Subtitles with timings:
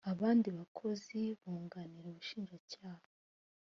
[0.11, 3.05] abandi bakozi bunganira ubushinjacyaha